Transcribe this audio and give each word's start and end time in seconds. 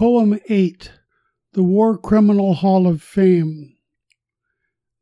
Poem 0.00 0.40
8 0.48 0.92
The 1.52 1.62
War 1.62 1.98
Criminal 1.98 2.54
Hall 2.54 2.86
of 2.86 3.02
Fame. 3.02 3.76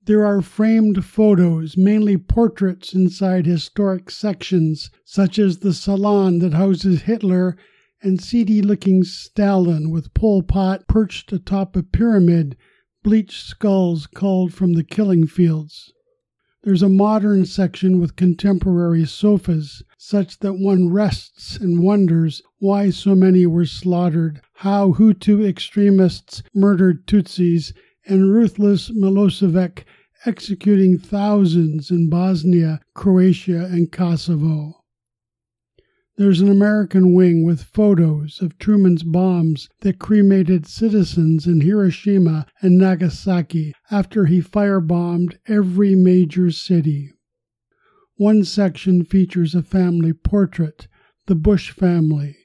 There 0.03 0.27
are 0.27 0.43
framed 0.43 1.05
photos, 1.05 1.77
mainly 1.77 2.17
portraits, 2.17 2.95
inside 2.95 3.47
historic 3.47 4.11
sections, 4.11 4.91
such 5.05 5.39
as 5.39 5.59
the 5.59 5.73
salon 5.73 6.41
that 6.41 6.55
houses 6.55 7.03
Hitler 7.03 7.57
and 8.03 8.21
seedy 8.21 8.61
looking 8.61 9.05
Stalin 9.05 9.91
with 9.91 10.13
Pol 10.15 10.43
Pot 10.43 10.89
perched 10.89 11.33
atop 11.33 11.77
a 11.77 11.85
pyramid, 11.85 12.57
bleached 13.05 13.47
skulls 13.47 14.09
culled 14.09 14.53
from 14.53 14.73
the 14.73 14.83
killing 14.83 15.29
fields. 15.29 15.93
There's 16.65 16.83
a 16.83 16.89
modern 16.89 17.45
section 17.45 18.01
with 18.01 18.17
contemporary 18.17 19.07
sofas, 19.07 19.85
such 19.97 20.41
that 20.41 20.55
one 20.55 20.89
rests 20.89 21.57
and 21.57 21.81
wonders 21.81 22.43
why 22.59 22.91
so 22.91 23.15
many 23.15 23.47
were 23.47 23.65
slaughtered, 23.65 24.41
how 24.55 24.93
Hutu 24.95 25.47
extremists 25.47 26.43
murdered 26.53 27.07
Tutsis, 27.07 27.73
and 28.07 28.33
ruthless 28.33 28.91
Milosevic 28.91 29.85
executing 30.27 30.99
thousands 30.99 31.93
in 31.93 32.11
Bosnia, 32.11 32.81
Croatia, 32.93 33.67
and 33.67 33.93
Kosovo. 33.93 34.78
There's 36.19 36.41
an 36.41 36.51
American 36.51 37.15
wing 37.15 37.45
with 37.45 37.63
photos 37.63 38.43
of 38.43 38.59
Truman's 38.59 39.05
bombs 39.05 39.69
that 39.83 40.01
cremated 40.01 40.67
citizens 40.67 41.47
in 41.47 41.61
Hiroshima 41.61 42.45
and 42.61 42.77
Nagasaki 42.77 43.73
after 43.89 44.27
he 44.27 44.41
firebombed 44.41 45.39
every 45.47 45.95
major 45.95 46.51
city. 46.51 47.13
One 48.17 48.43
section 48.43 49.05
features 49.05 49.55
a 49.55 49.63
family 49.63 50.13
portrait, 50.13 50.89
the 51.27 51.37
Bush 51.37 51.71
family, 51.71 52.37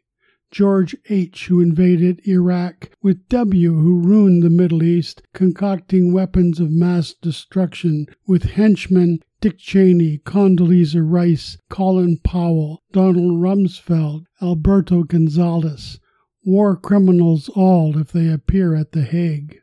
George 0.52 0.95
H., 1.09 1.48
who 1.48 1.59
invaded 1.59 2.22
Iraq, 2.28 2.92
with 3.02 3.28
W., 3.30 3.73
who 3.73 4.02
ruined 4.02 4.44
the 4.44 4.52
Middle 4.52 4.84
East, 4.84 5.23
concocting 5.34 6.14
weapons 6.14 6.59
of 6.59 6.70
mass 6.70 7.16
destruction, 7.16 8.05
with 8.28 8.44
henchmen 8.52 9.23
Dick 9.44 9.58
Cheney, 9.58 10.19
Condoleezza 10.19 11.02
Rice, 11.03 11.58
Colin 11.69 12.17
Powell, 12.23 12.81
Donald 12.94 13.41
Rumsfeld, 13.41 14.23
Alberto 14.41 15.03
Gonzales, 15.03 15.99
war 16.45 16.77
criminals 16.77 17.49
all 17.49 17.97
if 17.97 18.14
they 18.14 18.30
appear 18.30 18.73
at 18.73 18.94
The 18.94 19.02
Hague. 19.02 19.59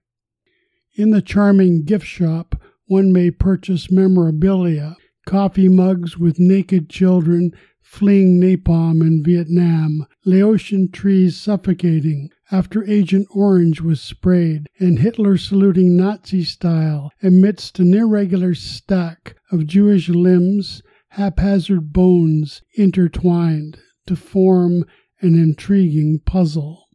In 0.96 1.12
the 1.12 1.22
charming 1.22 1.84
gift 1.84 2.04
shop, 2.04 2.60
one 2.88 3.10
may 3.10 3.30
purchase 3.30 3.90
memorabilia, 3.90 4.98
coffee 5.26 5.70
mugs 5.70 6.18
with 6.18 6.38
naked 6.38 6.90
children 6.90 7.50
fleeing 7.82 8.40
napalm 8.40 9.00
in 9.00 9.22
Vietnam, 9.22 10.06
Laotian 10.24 10.90
trees 10.90 11.36
suffocating 11.36 12.30
after 12.52 12.84
Agent 12.84 13.26
Orange 13.30 13.80
was 13.80 14.00
sprayed, 14.00 14.68
and 14.78 14.98
Hitler 14.98 15.36
saluting 15.36 15.96
Nazi 15.96 16.44
style 16.44 17.10
amidst 17.22 17.78
an 17.78 17.94
irregular 17.94 18.54
stack 18.54 19.36
of 19.50 19.66
Jewish 19.66 20.08
limbs, 20.08 20.82
haphazard 21.10 21.92
bones 21.92 22.62
intertwined 22.74 23.78
to 24.06 24.16
form 24.16 24.84
an 25.20 25.34
intriguing 25.34 26.20
puzzle. 26.24 26.86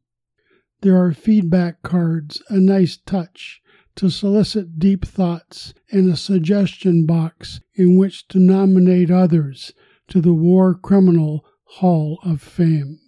There 0.81 0.97
are 0.97 1.13
feedback 1.13 1.81
cards, 1.81 2.41
a 2.49 2.57
nice 2.57 2.97
touch 2.97 3.61
to 3.95 4.09
solicit 4.09 4.77
deep 4.77 5.05
thoughts, 5.05 5.73
and 5.91 6.11
a 6.11 6.17
suggestion 6.17 7.05
box 7.05 7.59
in 7.75 7.97
which 7.97 8.27
to 8.27 8.39
nominate 8.39 9.09
others 9.09 9.73
to 10.07 10.21
the 10.21 10.33
War 10.33 10.75
Criminal 10.75 11.45
Hall 11.63 12.19
of 12.23 12.41
Fame. 12.41 12.99